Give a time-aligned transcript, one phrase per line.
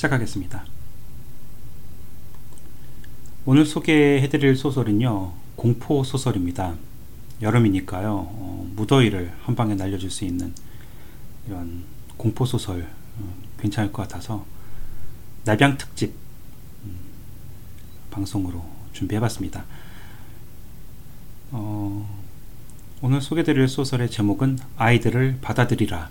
[0.00, 0.64] 시작하겠습니다.
[3.44, 6.76] 오늘 소개해드릴 소설은요 공포 소설입니다.
[7.42, 10.54] 여름이니까요 어, 무더위를 한 방에 날려줄 수 있는
[11.46, 11.84] 이런
[12.16, 12.88] 공포 소설
[13.18, 14.46] 어, 괜찮을 것 같아서
[15.44, 16.14] 날병 특집
[16.84, 16.96] 음,
[18.10, 19.64] 방송으로 준비해봤습니다.
[21.52, 22.22] 어,
[23.02, 26.10] 오늘 소개드릴 소설의 제목은 아이들을 받아들이라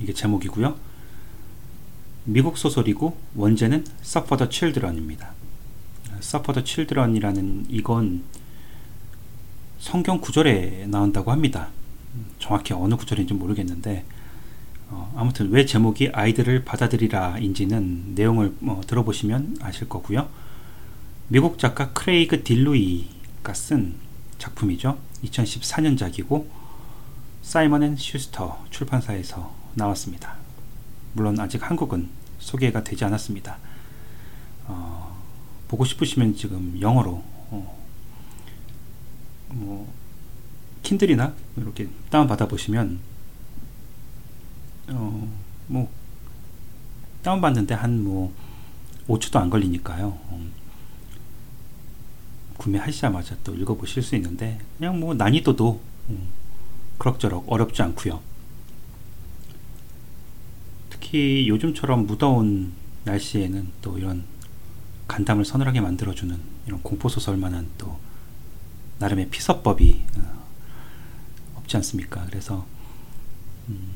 [0.00, 0.95] 이게 제목이고요.
[2.28, 5.30] 미국 소설이고 원제는 Suffer the Children입니다.
[6.18, 8.24] Suffer the Children이라는 이건
[9.78, 11.68] 성경 구절에 나온다고 합니다.
[12.40, 14.04] 정확히 어느 구절인지 모르겠는데
[14.88, 20.28] 어, 아무튼 왜 제목이 아이들을 받아들이라인지는 내용을 어, 들어보시면 아실 거고요.
[21.28, 23.94] 미국 작가 크레이그 딜루이가 쓴
[24.38, 24.98] 작품이죠.
[25.24, 26.46] 2014년작이고
[27.42, 30.45] 사이먼 앤 슈스터 출판사에서 나왔습니다.
[31.16, 33.58] 물론 아직 한국은 소개가 되지 않았습니다.
[34.66, 35.16] 어,
[35.66, 37.76] 보고 싶으시면 지금 영어로 어,
[39.48, 39.92] 뭐
[40.82, 43.00] 킨들이나 이렇게 다운 받아 보시면
[44.90, 45.28] 어,
[45.66, 45.90] 뭐
[47.22, 48.32] 다운 받는데 한 뭐
[49.08, 50.18] 5초도 안 걸리니까요.
[50.32, 50.52] 음,
[52.58, 55.80] 구매하시자마자 또 읽어보실 수 있는데 그냥 뭐 난이도도
[56.10, 56.28] 음,
[56.98, 58.20] 그럭저럭 어렵지 않고요.
[61.06, 62.72] 특히 요즘처럼 무더운
[63.04, 64.24] 날씨에는 또 이런
[65.06, 67.96] 간담을 서늘하게 만들어주는 이런 공포소설만한 또
[68.98, 70.44] 나름의 피서법이 어,
[71.58, 72.26] 없지 않습니까?
[72.26, 72.66] 그래서
[73.68, 73.92] 음,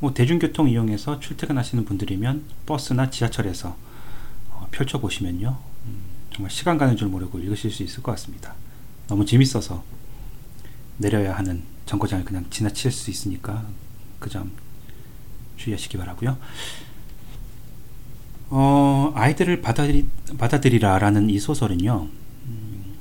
[0.00, 3.74] 뭐 대중교통 이용해서 출퇴근하시는 분들이면 버스나 지하철에서
[4.50, 5.56] 어, 펼쳐 보시면요
[5.86, 5.98] 음,
[6.30, 8.54] 정말 시간 가는 줄 모르고 읽으실 수 있을 것 같습니다.
[9.08, 9.82] 너무 재밌어서
[10.98, 13.64] 내려야 하는 정거장을 그냥 지나칠 수 있으니까
[14.18, 14.50] 그 점
[15.56, 16.36] 주의하시기 바라고요.
[18.50, 20.08] 어, 아이들을 받아들이,
[20.38, 22.08] 받아들이라라는 이 소설은요,
[22.46, 22.94] 음,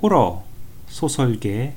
[0.00, 0.44] 호러
[0.88, 1.74] 소설계의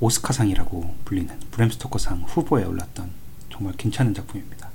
[0.00, 3.10] 오스카상이라고 불리는 브램 스토커상 후보에 올랐던
[3.50, 4.70] 정말 괜찮은 작품입니다.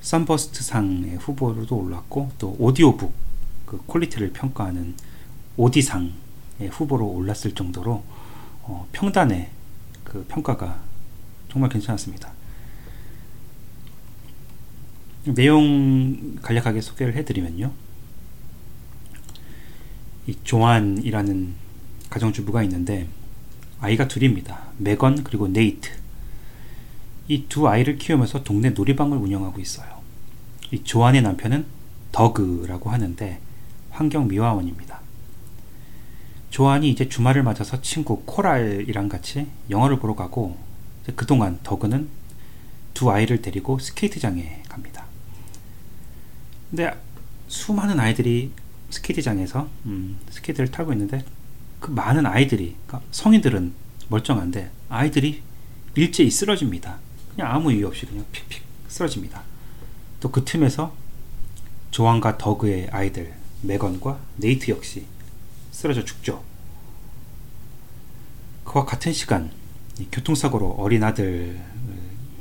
[0.00, 3.12] 썬버스트상의 후보로도 올랐고 또 오디오북
[3.64, 4.94] 그 퀄리티를 평가하는
[5.56, 6.12] 오디상의
[6.70, 8.04] 후보로 올랐을 정도로
[8.62, 9.50] 어, 평단의
[10.04, 10.78] 그 평가가
[11.50, 12.35] 정말 괜찮았습니다.
[15.34, 17.72] 내용 간략하게 소개를 해드리면요.
[20.26, 21.54] 이 조안이라는
[22.10, 23.08] 가정주부가 있는데
[23.80, 24.64] 아이가 둘입니다.
[24.78, 25.90] 메건 그리고 네이트.
[27.28, 30.00] 이 두 아이를 키우면서 동네 놀이방을 운영하고 있어요.
[30.70, 31.66] 이 조안의 남편은
[32.12, 33.40] 더그라고 하는데
[33.90, 35.00] 환경미화원입니다.
[36.50, 40.56] 조안이 이제 주말을 맞아서 친구 코랄이랑 같이 영화를 보러 가고
[41.16, 42.08] 그동안 더그는
[42.94, 44.62] 두 아이를 데리고 스케이트장에.
[46.76, 46.94] 근데
[47.48, 48.50] 수많은 아이들이
[48.90, 51.24] 스케이트장에서 음, 스케이트를 타고 있는데
[51.80, 53.72] 그 많은 아이들이 그러니까 성인들은
[54.10, 55.40] 멀쩡한데 아이들이
[55.94, 56.98] 일제히 쓰러집니다.
[57.34, 59.42] 그냥 아무 이유 없이 그냥 픽픽 쓰러집니다.
[60.20, 60.94] 또 그 틈에서
[61.92, 63.32] 조안과 더그의 아이들
[63.62, 65.06] 메건과 네이트 역시
[65.70, 66.44] 쓰러져 죽죠.
[68.64, 69.50] 그와 같은 시간
[70.12, 71.58] 교통사고로 어린 아들을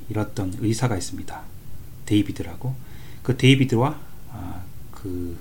[0.09, 1.41] 잃었던 의사가 있습니다.
[2.05, 2.75] 데이비드라고.
[3.23, 4.04] 그 데이비드와
[4.35, 5.37] 아, 그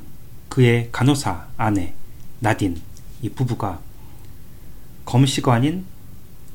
[0.49, 1.95] 그의 간호사 아내
[2.39, 2.81] 나딘
[3.23, 3.81] 이 부부가
[5.53, 5.85] 아닌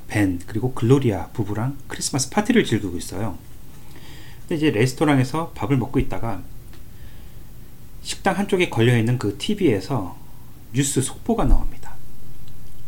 [0.07, 3.37] 벤 그리고 글로리아 부부랑 크리스마스 파티를 즐기고 있어요.
[4.41, 6.41] 근데 이제 레스토랑에서 밥을 먹고 있다가
[8.01, 10.17] 식당 한쪽에 걸려 있는 그 TV에서
[10.73, 11.93] 뉴스 속보가 나옵니다.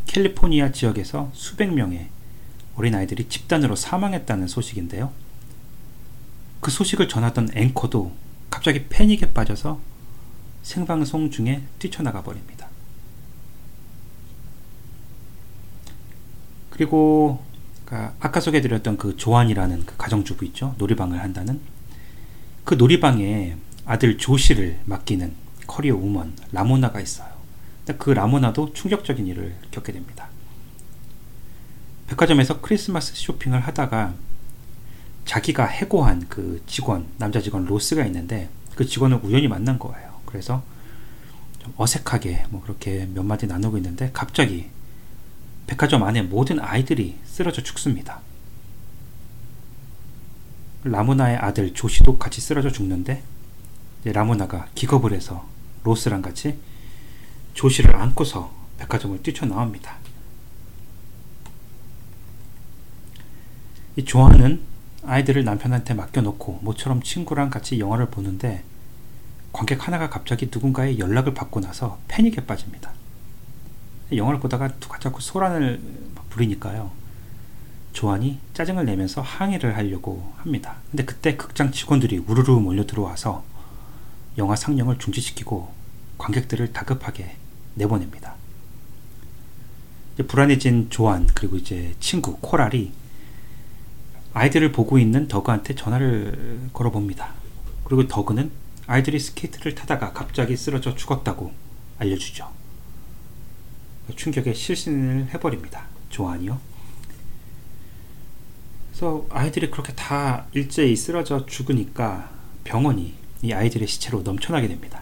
[0.08, 2.10] 캘리포니아 지역에서 수백 명의
[2.75, 5.12] 어린아이들이 집단으로 사망했다는 소식인데요.
[6.60, 8.12] 그 소식을 전하던 앵커도
[8.51, 9.80] 갑자기 패닉에 빠져서
[10.62, 12.68] 생방송 중에 뛰쳐나가 버립니다.
[16.69, 17.44] 그리고
[18.19, 20.75] 아까 소개해드렸던 그 조안이라는 그 가정주부 있죠.
[20.77, 21.59] 놀이방을 한다는
[22.63, 25.33] 그 놀이방에 아들 조씨를 맡기는
[25.68, 27.31] 커리어 우먼 라모나가 있어요.
[27.98, 30.30] 그 라모나도 충격적인 일을 겪게 됩니다.
[32.07, 34.13] 백화점에서 크리스마스 쇼핑을 하다가
[35.26, 40.20] 자기가 해고한 그 직원, 남자 직원 로스가 있는데 그 직원을 우연히 만난 거예요.
[40.26, 40.64] 그래서
[41.60, 44.70] 좀 어색하게 뭐 그렇게 몇 마디 나누고 있는데 갑자기
[45.68, 48.22] 백화점 안에 모든 아이들이 쓰러져 죽습니다.
[50.84, 53.22] 라모나의 아들 조시도 같이 쓰러져 죽는데
[54.04, 55.48] 라모나가 기겁을 해서
[55.84, 56.58] 로스랑 같이
[57.54, 59.98] 조시를 안고서 백화점을 뛰쳐나옵니다.
[63.96, 64.71] 이 조한은
[65.03, 68.63] 아이들을 남편한테 맡겨놓고 모처럼 친구랑 같이 영화를 보는데
[69.51, 72.92] 관객 하나가 갑자기 누군가의 연락을 받고 나서 패닉에 빠집니다.
[74.13, 75.81] 영화를 보다가 누가 자꾸 소란을
[76.30, 76.92] 부리니까요.
[77.94, 80.77] 조안이 짜증을 내면서 항의를 하려고 합니다.
[80.89, 83.44] 근데 그때 극장 직원들이 우르르 몰려 들어와서
[84.38, 85.74] 영화 상영을 중지시키고
[86.18, 87.36] 관객들을 다급하게
[87.75, 88.36] 내보냅니다.
[90.27, 92.92] 불안해진 조안 그리고 이제 친구 코랄이
[94.33, 97.33] 아이들을 보고 있는 더그한테 전화를 걸어봅니다.
[97.83, 98.51] 그리고 더그는
[98.88, 101.51] 아이들이 스케이트를 타다가 갑자기 쓰러져 죽었다고
[102.00, 102.50] 알려주죠.
[104.16, 105.86] 충격에 실신을 해버립니다.
[106.10, 106.60] 조안이요.
[108.89, 112.30] 그래서 아이들이 그렇게 다 일제히 쓰러져 죽으니까
[112.63, 115.01] 병원이 이 아이들의 시체로 넘쳐나게 됩니다.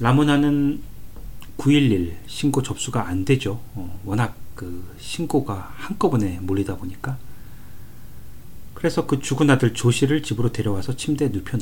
[0.00, 0.82] 라모나는
[1.56, 3.60] 911 신고 접수가 안 되죠.
[3.74, 7.16] 어, 워낙 그 신고가 한꺼번에 몰리다 보니까.
[8.74, 11.58] 그래서 그 죽은 아들 조시를 집으로 데려와서 침대에 눕혀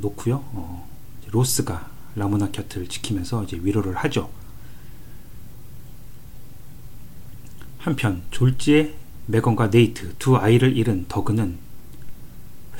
[0.00, 0.42] 놓 고요.
[0.52, 0.88] 어,
[1.30, 4.30] 로스가 라모나 곁을 지키면서 이제 위로를 하죠.
[7.78, 8.94] 한편 졸지에
[9.26, 11.58] 메건과 네이트 두 아이를 잃은 더그는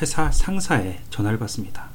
[0.00, 1.90] 회사 상사에 전화를 받습니다.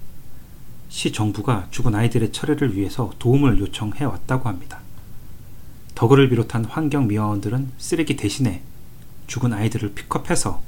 [0.89, 4.81] 시 정부가 죽은 아이들의 처리를 위해서 도움을 요청해 왔다고 합니다.
[5.97, 8.61] 더그를 비롯한 환경 미화원들은 쓰레기 대신에
[9.25, 10.61] 죽은 아이들을 픽업해서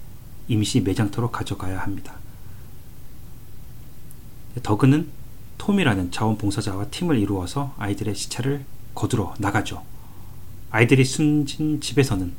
[0.47, 2.15] 임시 매장터로 가져가야 합니다.
[4.63, 5.07] 더그는
[5.59, 8.65] 톰이라는 자원봉사자와 팀을 이루어서 아이들의 시체를
[8.95, 9.85] 거두러 나가죠.
[10.71, 12.33] 아이들이 숨진 집에서는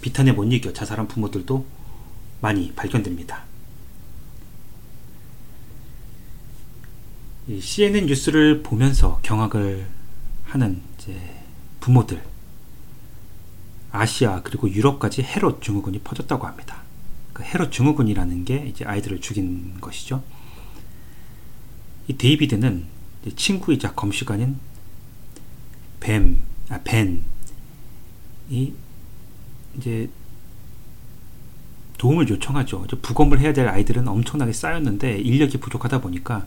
[0.00, 1.66] 비탄에 못 이겨 자살한 부모들도
[2.42, 3.42] 많이 발견됩니다.
[7.60, 9.88] CNN 뉴스를 보면서 경악을
[10.44, 10.80] 하는
[11.80, 12.35] 부모들,
[13.96, 16.82] 아시아 그리고 유럽까지 헤롯 증후군이 퍼졌다고 합니다.
[17.32, 20.22] 그 헤롯 증후군이라는 게 이제 아이들을 죽인 것이죠.
[22.08, 22.86] 이 데이비드는
[23.34, 24.58] 친구이자 검시관인
[26.00, 27.22] 뱀, 아, 벤이
[29.76, 30.08] 이제
[31.98, 32.86] 도움을 요청하죠.
[33.02, 36.46] 부검을 해야 될 아이들은 엄청나게 쌓였는데 인력이 부족하다 보니까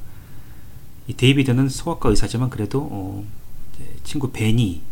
[1.07, 3.25] 이 데이비드는 소아과 의사지만 그래도 어,
[4.03, 4.88] 친구 벤이 좀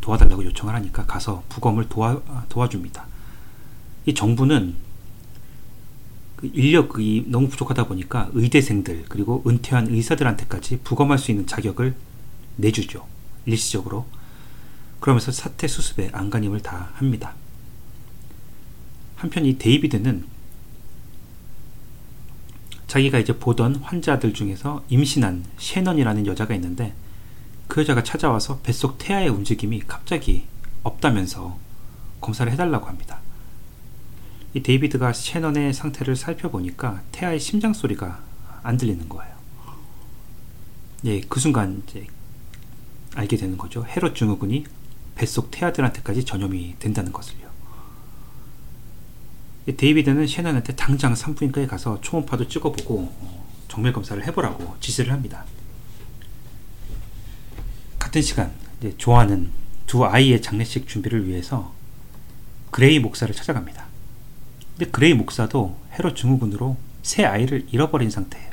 [0.00, 3.06] 도와달라고 요청을 하니까 가서 부검을 도와, 도와줍니다.
[4.06, 4.74] 이 정부는
[6.36, 11.94] 그 인력이 너무 부족하다 보니까 의대생들 그리고 은퇴한 의사들한테까지 부검할 수 있는 자격을
[12.56, 13.06] 내주죠.
[13.44, 14.06] 일시적으로.
[15.00, 17.34] 그러면서 사태 수습에 안간힘을 다 합니다.
[19.16, 20.24] 한편 이 데이비드는
[22.86, 26.94] 자기가 이제 보던 환자들 중에서 임신한 셰넌이라는 여자가 있는데
[27.70, 30.44] 그 여자가 찾아와서 뱃속 태아의 움직임이 갑자기
[30.82, 31.56] 없다면서
[32.20, 33.20] 검사를 해달라고 합니다.
[34.54, 38.18] 이 데이비드가 셰넌의 상태를 살펴보니까 태아의 심장 소리가
[38.64, 39.32] 안 들리는 거예요.
[41.04, 42.08] 예, 그 순간 이제
[43.14, 43.86] 알게 되는 거죠.
[43.86, 44.64] 헤롯 증후군이
[45.14, 47.48] 뱃속 태아들한테까지 전염이 된다는 것을요.
[49.76, 55.44] 데이비드는 셰넌한테 당장 산부인과에 가서 초음파도 찍어보고 어, 정밀 검사를 해보라고 지시를 합니다.
[58.10, 58.52] 같은 시간
[58.98, 59.50] 조안은
[59.86, 61.72] 두 아이의 장례식 준비를 위해서
[62.72, 63.86] 그레이 목사를 찾아갑니다.
[64.76, 68.50] 근데 그레이 목사도 헤롯 증후군으로 세 아이를 잃어버린 상태예요.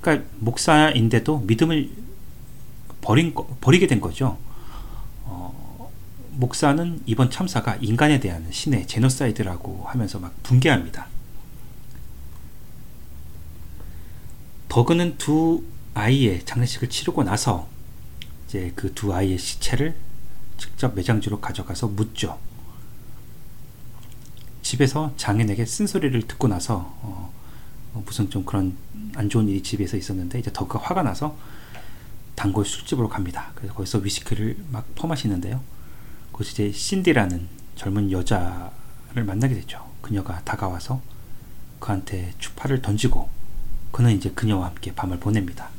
[0.00, 1.90] 그러니까 목사인데도 믿음을
[3.00, 4.38] 버린 거, 버리게 된 거죠.
[5.24, 5.90] 어,
[6.34, 11.08] 목사는 이번 참사가 인간에 대한 신의 제노사이드라고 하면서 막 분개합니다.
[14.68, 17.73] 버그는 두 아이의 장례식을 치르고 나서
[18.54, 19.96] 이제 그 두 아이의 시체를
[20.58, 22.38] 직접 매장지로 가져가서 묻죠.
[24.62, 27.32] 집에서 장인에게 쓴소리를 듣고 나서 어,
[27.92, 28.76] 어, 무슨 좀 그런
[29.16, 31.36] 안 좋은 일이 집에서 있었는데 이제 더가 화가 나서
[32.36, 33.50] 단골 술집으로 갑니다.
[33.56, 35.60] 그래서 거기서 위스키를 막 퍼마시는데요.
[36.32, 39.84] 거기서 이제 신디라는 젊은 여자를 만나게 되죠.
[40.00, 41.02] 그녀가 다가와서
[41.80, 43.28] 그한테 추파를 던지고
[43.90, 45.70] 그는 이제 그녀와 함께 밤을 보냅니다.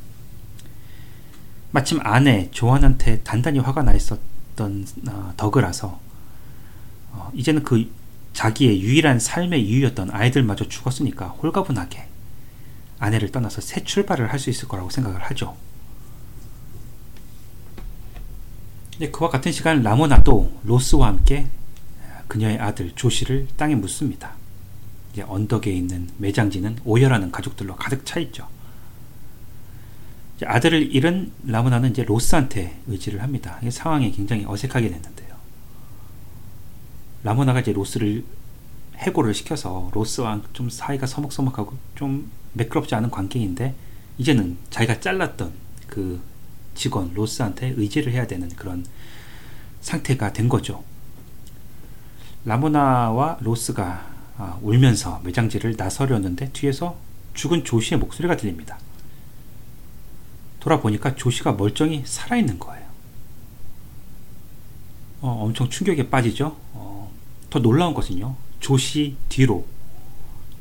[1.76, 6.00] 마침 아내 조한한테 단단히 화가 나 있었던 어, 덕이라서
[7.12, 7.92] 어, 이제는 그
[8.32, 12.08] 자기의 유일한 삶의 이유였던 아이들마저 죽었으니까 홀가분하게
[12.98, 15.58] 아내를 떠나서 새 출발을 할 수 있을 거라고 생각을 하죠.
[19.12, 21.48] 그와 같은 시간 라모나도 로스와 함께
[22.30, 24.32] 그녀의 아들 조시를 땅에 묻습니다.
[25.28, 28.48] 언덕에 있는 매장지는 오열하는 가족들로 가득 차 있죠.
[30.44, 33.60] 아들을 잃은 라모나는 이제 로스한테 의지를 합니다.
[33.70, 35.36] 상황이 굉장히 어색하게 됐는데요.
[37.24, 38.24] 라모나가 이제 로스를
[38.98, 43.76] 해고를 시켜서 로스와 좀 사이가 서먹서먹하고 좀 매끄럽지 않은 관계인데
[44.18, 45.54] 이제는 자기가 잘랐던
[45.88, 46.22] 그
[46.74, 48.86] 직원 로스한테 의지를 해야 되는 그런
[49.82, 50.84] 상태가 된 거죠.
[52.44, 56.98] 라모나와 로스가 아, 울면서 매장지를 나서려는데 뒤에서
[57.34, 58.78] 죽은 조시의 목소리가 들립니다.
[60.66, 62.84] 돌아보니까 조시가 멀쩡히 살아있는 거예요.
[65.22, 66.58] 어, 엄청 충격에 빠지죠.
[66.74, 67.12] 어,
[67.52, 68.36] 더 놀라운 것은요.
[68.60, 69.68] 조시 뒤로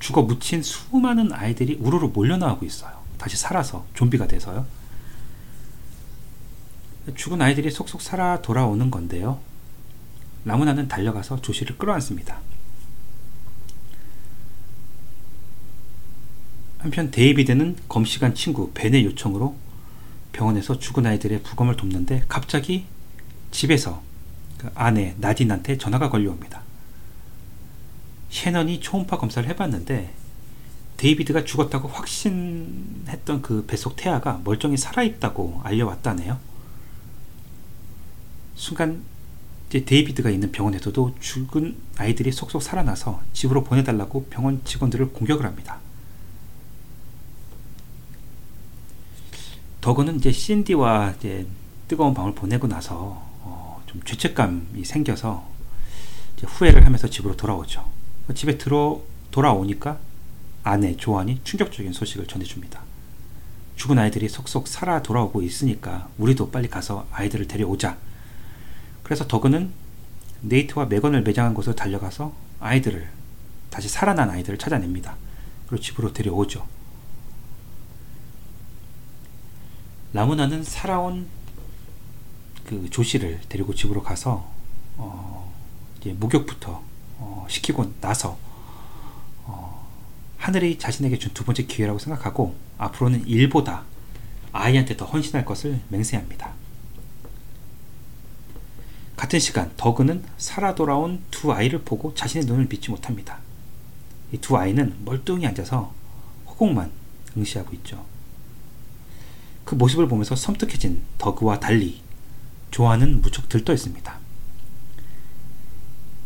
[0.00, 3.02] 죽어 묻힌 수많은 아이들이 우르르 몰려나오고 있어요.
[3.16, 4.66] 다시 살아서 좀비가 돼서요.
[7.16, 9.40] 죽은 아이들이 속속 살아 돌아오는 건데요.
[10.44, 12.40] 라모나는 달려가서 조시를 끌어안습니다.
[16.78, 19.63] 한편 데이비드는 검시관 친구 벤의 요청으로
[20.34, 22.84] 병원에서 죽은 아이들의 부검을 돕는데 갑자기
[23.50, 24.02] 집에서
[24.58, 26.60] 그 아내 나딘한테 전화가 걸려옵니다.
[28.30, 30.12] 셰넌이 초음파 검사를 해봤는데
[30.96, 36.38] 데이비드가 죽었다고 확신했던 그 뱃속 태아가 멀쩡히 살아있다고 알려왔다네요.
[38.54, 39.02] 순간
[39.68, 45.80] 이제 데이비드가 있는 병원에서도 죽은 아이들이 속속 살아나서 집으로 보내달라고 병원 직원들을 공격을 합니다.
[49.84, 51.46] 더그는 이제 신디와 이제
[51.88, 55.46] 뜨거운 밤을 보내고 나서 어, 좀 죄책감이 생겨서
[56.42, 57.84] 후회를 하면서 집으로 돌아오죠.
[58.34, 59.98] 집에 들어 돌아오니까
[60.62, 62.80] 아내 조안이 충격적인 소식을 전해줍니다.
[63.76, 67.98] 죽은 아이들이 속속 살아 돌아오고 있으니까 우리도 빨리 가서 아이들을 데려오자.
[69.02, 69.70] 그래서 더그는
[70.40, 73.06] 네이트와 메건을 매장한 곳으로 달려가서 아이들을
[73.68, 75.16] 다시 살아난 아이들을 찾아냅니다.
[75.66, 76.66] 그리고 집으로 데려오죠.
[80.14, 81.26] 라무나는 살아온
[82.64, 84.48] 그 조씨를 데리고 집으로 가서
[84.96, 85.52] 어,
[86.04, 86.82] 목욕부터
[87.18, 88.38] 어, 시키고 나서
[89.44, 89.88] 어,
[90.38, 93.82] 하늘이 자신에게 준 두 번째 기회라고 생각하고 앞으로는 일보다
[94.52, 96.52] 아이한테 더 헌신할 것을 맹세합니다.
[99.16, 103.38] 같은 시간 더그는 살아 돌아온 두 아이를 보고 자신의 눈을 믿지 못합니다.
[104.32, 105.92] 이 두 아이는 멀뚱히 앉아서
[106.46, 106.92] 허공만
[107.36, 108.04] 응시하고 있죠.
[109.74, 112.00] 그 모습을 보면서 섬뜩해진 더그와 달리
[112.70, 114.18] 조아는 무척 들떠 있습니다.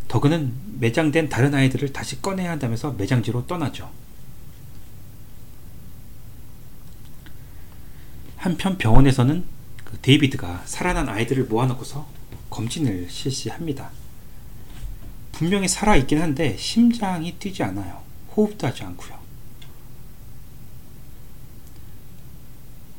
[0.07, 3.89] 더그는 매장된 다른 아이들을 다시 꺼내야 한다면서 매장지로 떠나죠.
[8.37, 9.43] 한편 병원에서는
[9.83, 12.07] 그 데이비드가 살아난 아이들을 모아놓고서
[12.51, 13.89] 검진을 실시합니다.
[15.31, 18.03] 분명히 살아있긴 한데 심장이 뛰지 않아요.
[18.37, 19.18] 호흡도 하지 않고요.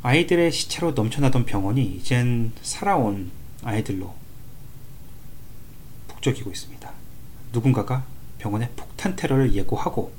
[0.03, 3.31] 아이들의 시체로 넘쳐나던 병원이 이젠 살아온
[3.63, 4.15] 아이들로
[6.09, 6.91] 북적이고 있습니다.
[7.53, 8.05] 누군가가
[8.39, 10.13] 병원에 폭탄 테러를 예고하고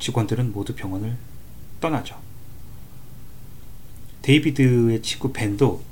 [0.00, 1.16] 직원들은 모두 병원을
[1.80, 2.18] 떠나죠.
[4.22, 5.82] 데이비드의 친구 벤도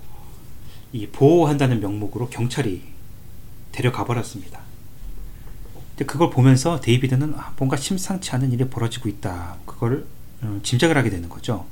[0.93, 2.83] 이 보호한다는 명목으로 경찰이
[3.71, 4.61] 데려가 버렸습니다.
[6.07, 9.57] 그걸 보면서 데이비드는 아, 뭔가 심상치 않은 일이 벌어지고 있다.
[9.65, 10.07] 그걸
[10.43, 11.67] 어, 짐작을 하게 되는 거죠.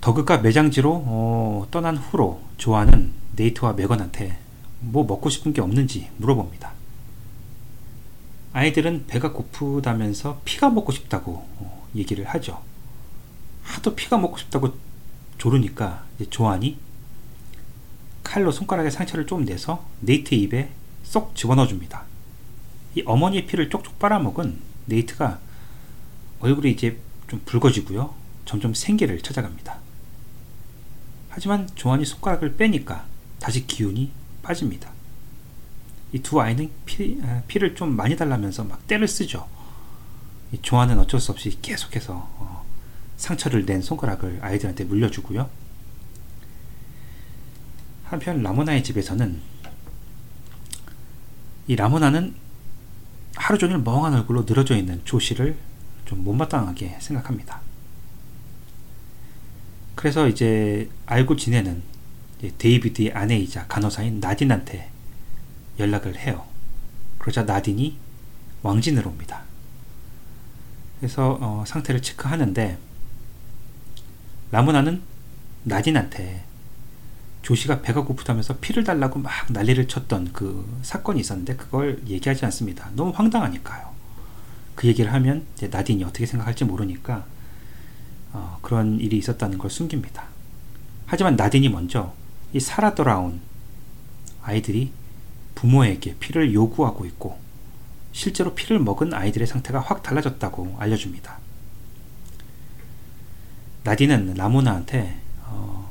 [0.00, 4.38] 더그가 매장지로 어, 떠난 후로 조아는 네이트와 메건한테
[4.80, 6.72] 뭐 먹고 싶은 게 없는지 물어봅니다.
[8.52, 12.62] 아이들은 배가 고프다면서 피가 먹고 싶다고 어, 얘기를 하죠.
[13.62, 14.74] 하도 피가 먹고 싶다고
[15.36, 16.78] 조르니까 조안이
[18.24, 20.70] 칼로 손가락에 상처를 좀 내서 네이트 입에
[21.02, 22.04] 쏙 집어넣어 줍니다.
[22.94, 25.40] 이 어머니의 피를 쪽쪽 빨아먹은 네이트가
[26.40, 28.14] 얼굴이 이제 좀 붉어지고요.
[28.44, 29.87] 점점 생기를 찾아갑니다.
[31.38, 33.06] 하지만 조안이 손가락을 빼니까
[33.38, 34.10] 다시 기운이
[34.42, 34.90] 빠집니다.
[36.12, 39.46] 이 두 아이는 피, 아, 피를 좀 많이 달라면서 막 때를 쓰죠.
[40.62, 42.64] 조안은 어쩔 수 없이 계속해서 어,
[43.18, 45.48] 상처를 낸 손가락을 아이들한테 물려주고요.
[48.02, 49.40] 한편 라모나의 집에서는
[51.68, 52.34] 이 라모나는
[53.36, 55.56] 하루 종일 멍한 얼굴로 늘어져 있는 조씨를
[56.04, 57.60] 좀 못마땅하게 생각합니다.
[59.98, 61.82] 그래서 이제 알고 지내는
[62.58, 64.90] 데이비드의 아내이자 간호사인 나딘한테
[65.80, 66.46] 연락을 해요.
[67.18, 67.98] 그러자 나딘이
[68.62, 69.42] 왕진으로 옵니다.
[71.00, 72.78] 그래서 어, 상태를 체크하는데
[74.52, 75.02] 라모나는
[75.64, 76.44] 나딘한테
[77.42, 82.88] 조씨가 배가 고프다면서 피를 달라고 막 난리를 쳤던 그 사건이 있었는데 그걸 얘기하지 않습니다.
[82.94, 83.92] 너무 황당하니까요.
[84.76, 87.26] 그 얘기를 하면 나딘이 어떻게 생각할지 모르니까
[88.32, 90.24] 어, 그런 일이 있었다는 걸 숨깁니다.
[91.06, 92.12] 하지만 나딘이 먼저
[92.52, 93.40] 이 살아 돌아온
[94.42, 94.92] 아이들이
[95.54, 97.38] 부모에게 피를 요구하고 있고
[98.12, 101.38] 실제로 피를 먹은 아이들의 상태가 확 달라졌다고 알려줍니다.
[103.84, 105.90] 나디는 라모나한테 어,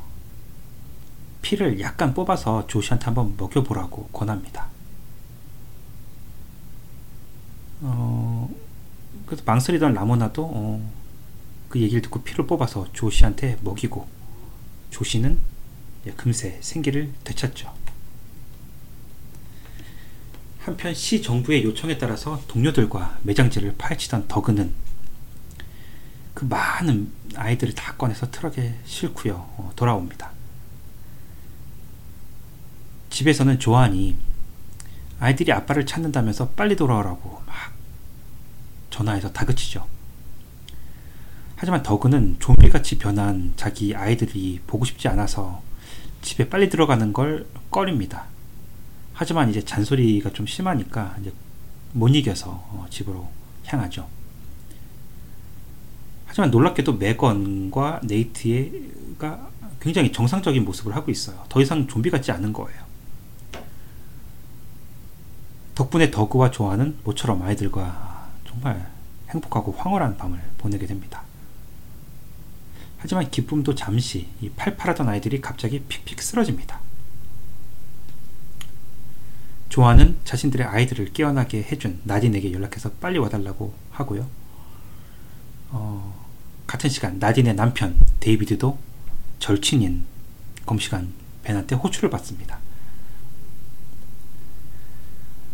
[1.42, 4.68] 피를 약간 뽑아서 조시한테 한번 먹여보라고 권합니다.
[7.82, 8.50] 어,
[9.26, 10.92] 그래서 망설이던 라모나도 어,
[11.70, 14.08] 그 얘기를 듣고 피를 뽑아서 조시한테 먹이고
[14.92, 15.38] 조시는
[16.16, 17.74] 금세 생기를 되찾죠.
[20.60, 24.74] 한편 시 정부의 요청에 따라서 동료들과 매장지를 파헤치던 더그는
[26.34, 30.32] 그 많은 아이들을 다 꺼내서 트럭에 싣고요 어, 돌아옵니다.
[33.10, 34.16] 집에서는 조안이
[35.20, 37.74] 아이들이 아빠를 찾는다면서 빨리 돌아오라고 막
[38.90, 39.97] 전화해서 다그치죠.
[41.58, 45.62] 하지만 더그는 좀비같이 변한 자기 아이들이 보고 싶지 않아서
[46.22, 48.26] 집에 빨리 들어가는 걸 꺼립니다.
[49.14, 51.34] 하지만 이제 잔소리가 좀 심하니까 이제
[51.94, 53.28] 못 이겨서 어, 집으로
[53.66, 54.08] 향하죠.
[56.28, 59.50] 하지만 놀랍게도 메건과 네이트가
[59.82, 61.44] 굉장히 정상적인 모습을 하고 있어요.
[61.50, 62.80] 더 이상 좀비 같지 않은 거예요.
[65.74, 68.92] 덕분에 더그와 조아는 모처럼 아이들과 정말
[69.30, 71.24] 행복하고 황홀한 밤을 보내게 됩니다.
[72.98, 76.80] 하지만 기쁨도 잠시 이 팔팔하던 아이들이 갑자기 픽픽 쓰러집니다.
[79.70, 84.28] 조아는 자신들의 아이들을 깨어나게 해준 나딘에게 연락해서 빨리 와달라고 하고요.
[85.70, 86.26] 어,
[86.66, 88.78] 같은 시간 나딘의 남편 데이비드도
[89.40, 90.06] 절친인
[90.66, 92.60] 검시관 벤한테 호출을 받습니다.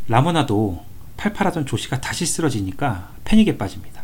[0.07, 0.85] 라모나도
[1.17, 4.03] 팔팔하던 조시가 다시 쓰러지니까 패닉에 빠집니다.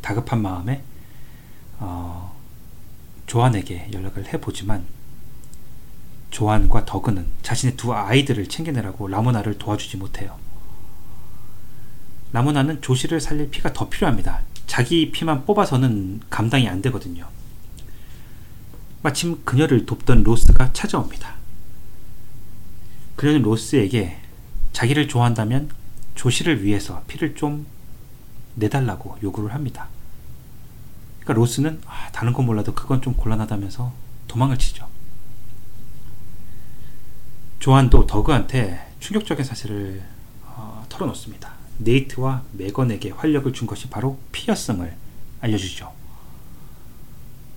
[0.00, 0.82] 다급한 마음에
[1.78, 2.31] 어,
[3.26, 4.84] 조안에게 연락을 해보지만
[6.30, 10.38] 조안과 더그는 자신의 두 아이들을 챙겨내라고 라모나를 도와주지 못해요.
[12.32, 14.40] 라모나는 조시를 살릴 피가 더 필요합니다.
[14.66, 17.28] 자기 피만 뽑아서는 감당이 안 되거든요.
[19.02, 21.34] 마침 그녀를 돕던 로스가 찾아옵니다.
[23.16, 24.16] 그녀는 로스에게
[24.72, 25.70] 자기를 좋아한다면
[26.14, 27.66] 조시를 위해서 피를 좀
[28.54, 29.88] 내달라고 요구를 합니다.
[31.22, 33.92] 그러니까 로스는 아, 다른 건 몰라도 그건 좀 곤란하다면서
[34.28, 34.88] 도망을 치죠.
[37.60, 40.02] 조한도 더그한테 충격적인 사실을
[40.44, 41.52] 어, 털어놓습니다.
[41.78, 44.96] 네이트와 메건에게 활력을 준 것이 바로 피였음을
[45.40, 45.92] 알려주죠.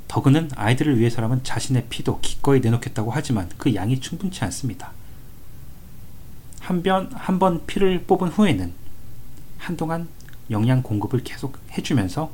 [0.08, 4.92] 더그는 아이들을 위해서라면 자신의 피도 기꺼이 내놓겠다고 하지만 그 양이 충분치 않습니다.
[6.62, 8.74] 한번 피를 뽑은 후에는
[9.58, 10.08] 한동안
[10.52, 12.32] 영양 공급을 계속 해주면서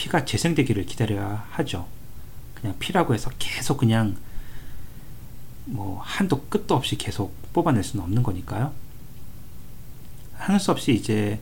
[0.00, 1.86] 피가 재생되기를 기다려야 하죠.
[2.54, 4.16] 그냥 피라고 해서 계속 그냥
[5.66, 8.72] 뭐 한도 끝도 없이 계속 뽑아낼 수는 없는 거니까요.
[10.36, 11.38] 하는 수 없이 이제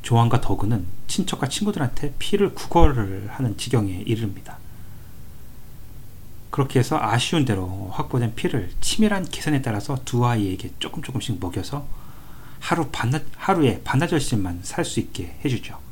[0.00, 4.56] 조한과 더그는 친척과 친구들한테 피를 구걸을 하는 지경에 이릅니다.
[6.48, 11.86] 그렇게 해서 아쉬운 대로 확보된 피를 치밀한 계산에 따라서 두 아이에게 조금 조금씩 먹여서
[12.60, 15.84] 하루 반나, 하루에 반나절씩만 살 수 있게 해주죠.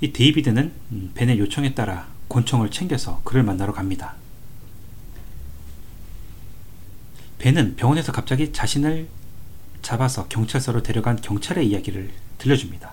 [0.00, 4.14] 이 데이비드는 음, 벤의 요청에 따라 곤청을 챙겨서 그를 만나러 갑니다.
[7.38, 9.08] 벤은 병원에서 갑자기 자신을
[9.82, 12.92] 잡아서 경찰서로 데려간 경찰의 이야기를 들려줍니다.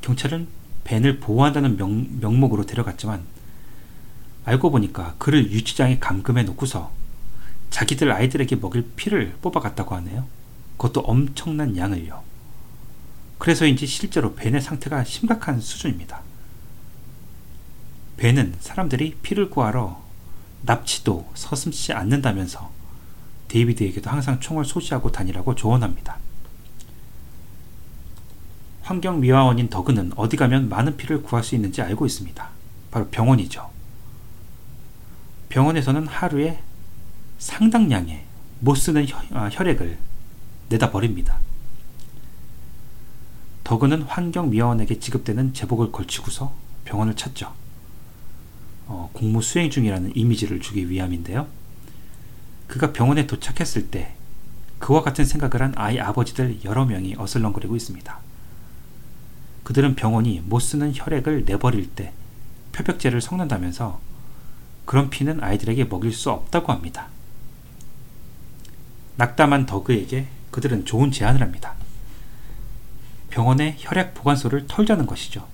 [0.00, 0.46] 경찰은
[0.84, 3.22] 벤을 보호한다는 명, 명목으로 데려갔지만
[4.44, 6.92] 알고 보니까 그를 유치장에 감금해 놓고서
[7.70, 10.26] 자기들 아이들에게 먹일 피를 뽑아갔다고 하네요.
[10.76, 12.22] 그것도 엄청난 양을요.
[13.42, 16.20] 그래서인지 실제로 벤의 상태가 심각한 수준입니다.
[18.16, 20.00] 벤은 사람들이 피를 구하러
[20.60, 22.70] 납치도 서슴지 않는다면서
[23.48, 26.18] 데이비드에게도 항상 총을 소지하고 다니라고 조언합니다.
[28.82, 32.48] 환경미화원인 더그는 어디 가면 많은 피를 구할 수 있는지 알고 있습니다.
[32.92, 33.68] 바로 병원이죠.
[35.48, 36.60] 병원에서는 하루에
[37.40, 38.24] 상당량의
[38.60, 39.98] 못 쓰는 아, 혈액을
[40.68, 41.40] 내다 버립니다.
[43.64, 46.52] 더그는 환경미화원에게 지급되는 제복을 걸치고서
[46.84, 47.52] 병원을 찾죠.
[48.86, 51.46] 어, 공무 수행 중이라는 이미지를 주기 위함인데요.
[52.66, 54.14] 그가 병원에 도착했을 때
[54.78, 58.18] 그와 같은 생각을 한 아이 아버지들 여러 명이 어슬렁거리고 있습니다.
[59.62, 62.12] 그들은 병원이 못 쓰는 혈액을 내버릴 때
[62.72, 64.00] 표백제를 섞는다면서
[64.84, 67.08] 그런 피는 아이들에게 먹일 수 없다고 합니다.
[69.16, 71.74] 낙담한 더그에게 그들은 좋은 제안을 합니다.
[73.32, 75.48] 병원의 혈액 보관소를 털자는 것이죠.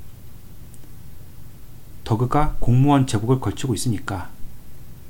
[2.02, 4.30] 더그가 공무원 제복을 걸치고 있으니까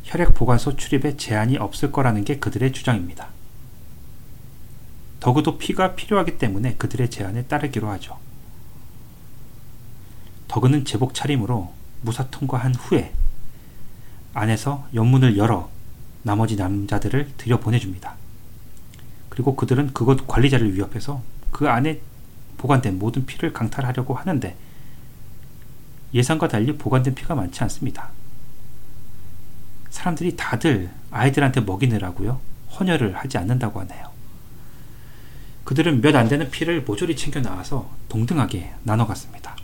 [0.04, 3.28] 혈액 보관소 출입에 제한이 없을 거라는 게 그들의 주장입니다.
[5.20, 8.18] 더구도 피가 필요하기 때문에 그들의 제안에 따르기로 하죠.
[10.48, 13.14] 더그는 제복 차림으로 무사 통과한 후에
[14.34, 15.70] 안에서 연문을 열어
[16.22, 18.14] 나머지 남자들을 들여보내줍니다.
[19.30, 22.00] 그리고 그들은 그곳 관리자를 위협해서 그 안에
[22.58, 24.54] 보관된 모든 피를 강탈하려고 하는데
[26.12, 28.10] 예상과 달리 보관된 피가 많지 않습니다.
[29.90, 32.40] 사람들이 다들 아이들한테 먹이느라고요.
[32.78, 34.08] 헌혈을 하지 않는다고 하네요.
[35.64, 39.56] 그들은 몇 안 되는 피를 모조리 챙겨 나와서 동등하게 나눠 갔습니다.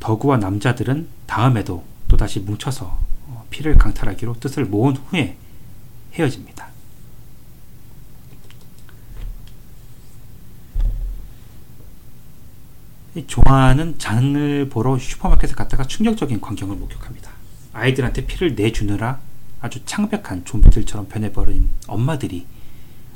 [0.00, 5.36] 더구와 남자들은 다음에도 또다시 뭉쳐서 어, 피를 강탈하기로 뜻을 모은 후에
[6.14, 6.68] 헤어집니다.
[13.26, 17.30] 조아는 장을 보러 슈퍼마켓에 갔다가 충격적인 광경을 목격합니다.
[17.72, 19.20] 아이들한테 피를 내주느라
[19.60, 22.46] 아주 창백한 좀비들처럼 변해버린 엄마들이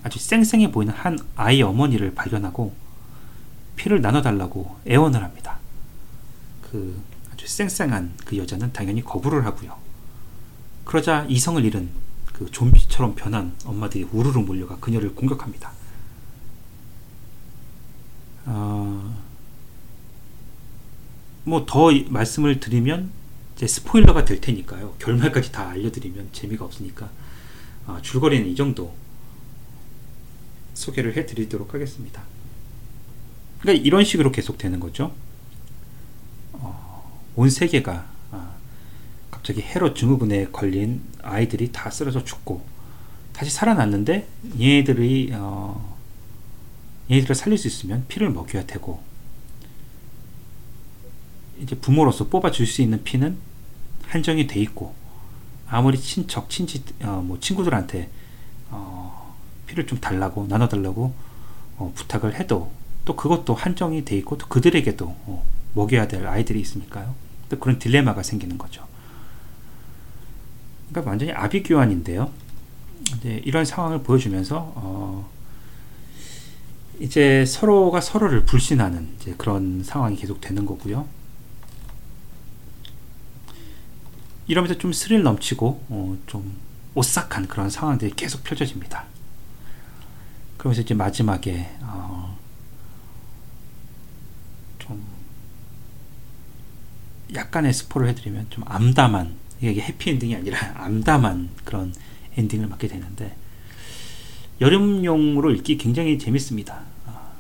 [0.03, 2.75] 아주 쌩쌩해 보이는 한 아이 어머니를 발견하고
[3.77, 5.59] 피를 나눠달라고 애원을 합니다.
[6.61, 7.01] 그
[7.33, 9.77] 아주 쌩쌩한 그 여자는 당연히 거부를 하고요.
[10.85, 11.91] 그러자 이성을 잃은
[12.33, 15.71] 그 좀비처럼 변한 엄마들이 우르르 몰려가 그녀를 공격합니다.
[18.47, 19.22] 어,
[21.45, 23.11] 뭐 더 말씀을 드리면
[23.57, 24.95] 이제 스포일러가 될 테니까요.
[24.99, 27.11] 결말까지 다 알려드리면 재미가 없으니까
[27.87, 28.95] 어, 줄거리는 이 정도
[30.75, 32.23] 소개를 해드리도록 하겠습니다.
[33.61, 35.13] 그러니까 이런 식으로 계속 되는 거죠.
[36.53, 38.55] 어, 온 세계가 아,
[39.31, 42.65] 갑자기 헤롯 증후군에 걸린 아이들이 다 쓰러져 죽고
[43.33, 44.29] 다시 살아났는데
[44.61, 45.97] 얘네들이 어,
[47.11, 49.03] 얘네들을 살릴 수 있으면 피를 먹여야 되고
[51.63, 53.37] 이제 부모로서 뽑아줄 수 있는 피는
[54.09, 54.95] 한정이 돼 있고
[55.69, 58.11] 아무리 친척 친지 어, 뭐 친구들한테
[58.71, 59.35] 어,
[59.67, 61.15] 피를 좀 달라고 나눠달라고
[61.79, 62.73] 어, 부탁을 해도
[63.05, 65.45] 또 그것도 한정이 돼 있고 또 그들에게도 어,
[65.75, 67.15] 먹여야 될 아이들이 있으니까요.
[67.49, 68.87] 또 그런 딜레마가 생기는 거죠.
[70.91, 72.31] 그러니까 완전히 아비규환인데요.
[73.17, 75.31] 이제 이런 상황을 보여주면서 어,
[77.01, 81.07] 이제 서로가 서로를 불신하는 그런 상황이 계속 되는 거고요.
[84.53, 86.55] 이러면서 좀 스릴 넘치고 어, 좀
[86.95, 89.07] 오싹한 그런 상황들이 계속 펼쳐집니다.
[90.59, 92.37] 그러면서 이제 마지막에 어,
[94.79, 95.03] 좀
[97.33, 101.95] 약간의 스포를 해드리면 좀 암담한 이게 해피엔딩이 아니라 암담한 그런
[102.37, 103.35] 엔딩을 맞게 되는데
[104.61, 106.83] 여름용으로 읽기 굉장히 재밌습니다.
[107.07, 107.33] 아,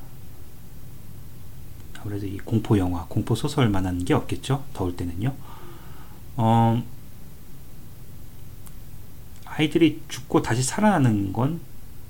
[2.01, 4.65] 아무래도 이 공포 영화, 공포 소설만한 게 없겠죠.
[4.73, 5.35] 더울 때는요.
[6.37, 6.83] 어,
[9.57, 11.61] 아이들이 죽고 다시 살아나는 건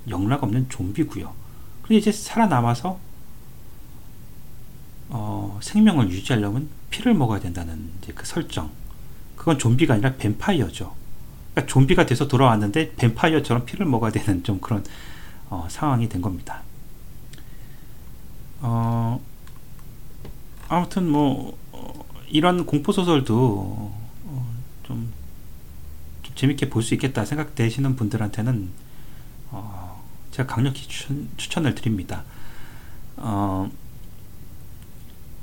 [0.09, 1.33] 영락 없는 좀비고요.
[1.83, 2.99] 그런데 이제 살아남아서
[5.09, 8.71] 어, 생명을 유지하려면 피를 먹어야 된다는 이제 그 설정.
[9.37, 10.95] 그건 좀비가 아니라 뱀파이어죠.
[11.53, 14.85] 그러니까 좀비가 돼서 돌아왔는데 뱀파이어처럼 피를 먹어야 되는 좀 그런
[15.51, 16.63] 어, 상황이 된 겁니다.
[18.61, 19.21] 어,
[20.69, 23.93] 아무튼 뭐 어, 이런 공포 소설도
[24.25, 25.13] 어, 좀
[26.35, 28.71] 재밌게 볼 수 있겠다 생각되시는 분들한테는
[29.51, 30.87] 어, 제가 강력히
[31.37, 32.25] 추천, 을 드립니다.
[33.17, 33.71] 어,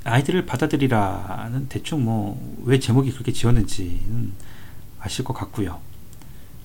[0.04, 4.32] 아이들을 받아들이라는 대충 뭐 왜 제목이 그렇게 지었는지는
[5.00, 5.80] 아실 것 같고요.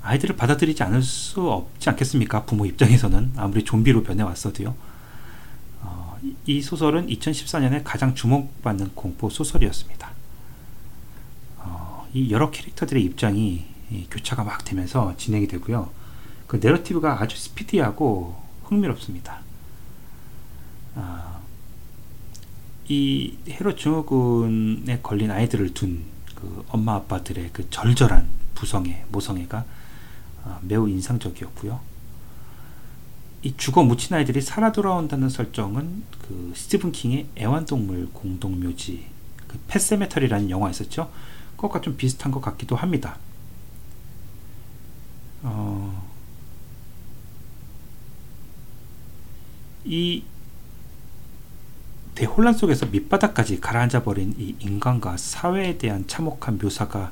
[0.02, 2.46] 아이들을 받아들이지 않을 수 없지 않겠습니까?
[2.46, 4.76] 부모 입장에서는 아무리 좀비로 변해왔어도요.
[5.82, 10.12] 어, 이 소설은 2014년에 가장 주목받는 공포 소설이었습니다.
[11.60, 13.66] 어, 이 여러 캐릭터들의 입장이
[14.10, 15.90] 교차가 막 되면서 진행이 되고요.
[16.48, 19.40] 그 내러티브가 아주 스피디하고 흥미롭습니다.
[20.96, 21.40] 아,
[22.88, 29.66] 이 헤롯 증후군에 걸린 아이들을 둔 그 엄마 아빠들의 그 절절한 부성애, 모성애가
[30.44, 31.80] 아, 매우 인상적이었고요.
[33.42, 39.06] 이 죽어 묻힌 아이들이 살아 돌아온다는 설정은 그 스티븐 킹의 애완동물 공동묘지
[39.48, 41.12] 그 펫세메터리라는 영화 있었죠.
[41.56, 43.18] 그것과 좀 비슷한 것 같기도 합니다.
[45.48, 46.04] 어,
[49.86, 50.24] 이
[52.16, 57.12] 대혼란 속에서 밑바닥까지 가라앉아 버린 이 인간과 사회에 대한 참혹한 묘사가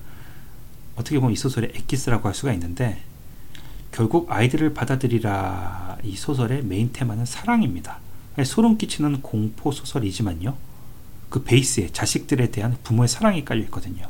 [0.95, 3.03] 어떻게 보면 이 소설의 엑기스라고 할 수가 있는데
[3.91, 7.99] 결국 아이들을 받아들이라 이 소설의 메인 테마는 사랑입니다.
[8.43, 10.57] 소름 끼치는 공포 소설이지만요.
[11.29, 14.09] 그 베이스에 자식들에 대한 부모의 사랑이 깔려 있거든요.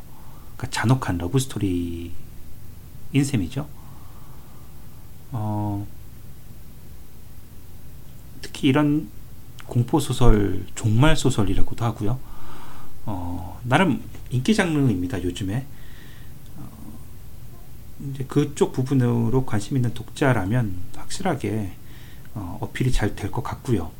[0.56, 2.14] 그러니까 잔혹한 러브 스토리인
[3.14, 3.68] 셈이죠.
[5.34, 5.88] 어,
[8.64, 9.10] 특히 이런
[9.68, 12.18] 공포 소설, 종말 소설이라고도 하고요.
[13.06, 15.22] 어, 나름 인기 장르입니다.
[15.22, 15.66] 요즘에
[16.58, 16.70] 어,
[18.10, 21.74] 이제 그쪽 부분으로 관심 있는 독자라면 확실하게
[22.36, 23.92] 어, 어필이 잘 될 것 같고요.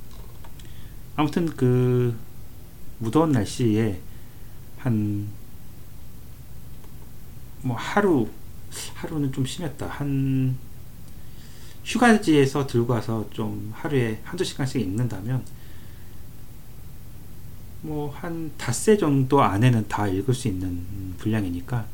[1.18, 2.16] 아무튼 그
[3.00, 4.00] 무더운 날씨에
[4.78, 5.28] 한
[7.66, 8.28] 뭐 하루
[8.96, 9.88] 하루는 좀 심했다.
[9.88, 10.58] 한
[11.84, 15.44] 휴가지에서 들고 와서 좀 하루에 한두 시간씩 읽는다면
[17.82, 20.86] 뭐 한 닷새 정도 안에는 다 읽을 수 있는
[21.20, 21.86] 분량이니까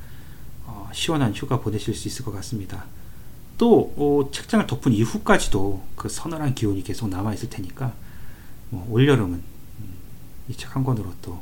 [0.65, 2.86] 어, 시원한 휴가 보내실 수 있을 것 같습니다.
[3.58, 7.93] 또 어, 책장을 덮은 이후까지도 그 서늘한 기온이 계속 남아 있을 테니까
[8.69, 9.93] 뭐 올여름은 음,
[10.49, 11.41] 이 책 한 권으로 또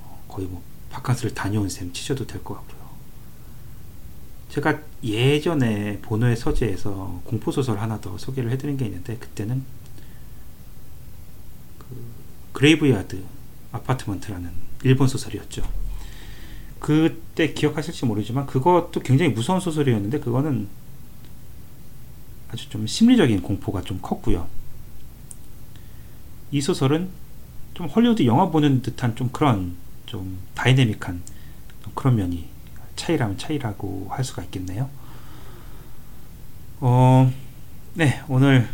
[0.00, 2.81] 어, 거의 뭐 바캉스를 다녀온 셈 치셔도 될 것 같고요.
[4.52, 9.64] 제가 예전에 보노의 서재에서 공포소설 하나 더 소개를 해드린 게 있는데 그때는
[11.78, 11.86] 그
[12.52, 13.24] 그레이브야드
[13.72, 14.50] 아파트먼트라는
[14.84, 15.66] 일본 소설이었죠.
[16.78, 20.68] 그때 기억하실지 모르지만 그것도 굉장히 무서운 소설이었는데 그거는
[22.50, 24.46] 아주 좀 심리적인 공포가 좀 컸고요.
[26.50, 27.08] 이 소설은
[27.72, 31.22] 좀 헐리우드 영화 보는 듯한 좀 그런 좀 다이내믹한
[31.94, 32.51] 그런 면이
[33.02, 34.88] 차이라면 차이라고 할 수가 있겠네요.
[36.78, 37.32] 어,
[37.94, 38.68] 네, 오늘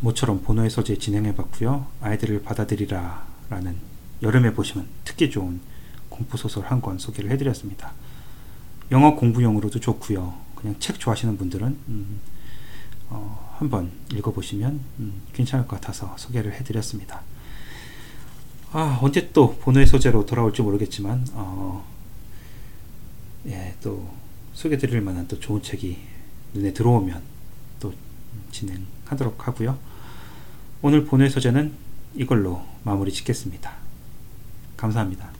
[0.00, 1.86] 모처럼 본호의 소재 진행해 봤고요.
[2.00, 3.76] 아이들을 받아들이라 라는
[4.22, 5.60] 여름에 보시면 특히 좋은
[6.08, 7.92] 공포소설 한 권 소개를 해드렸습니다.
[8.90, 10.34] 영어 공부용으로도 좋고요.
[10.54, 12.20] 그냥 책 좋아하시는 분들은 음,
[13.10, 17.22] 어, 한번 읽어보시면 음, 괜찮을 것 같아서 소개를 해드렸습니다.
[18.72, 21.84] 아, 언제 또 본호의 소재로 돌아올지 모르겠지만 어,
[23.46, 24.08] 예, 또
[24.52, 25.96] 소개드릴 만한 또 좋은 책이
[26.54, 27.22] 눈에 들어오면
[27.80, 27.94] 또
[28.50, 29.78] 진행하도록 하고요.
[30.82, 31.72] 오늘 본회 소재는
[32.14, 33.72] 이걸로 마무리 짓겠습니다.
[34.76, 35.30] 감사합니다.